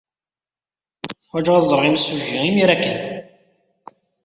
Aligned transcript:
Ḥwajeɣ 1.29 1.55
ad 1.55 1.65
ẓreɣ 1.69 1.83
imsujji 1.89 2.37
imir-a 2.49 2.77
kan. 2.83 3.01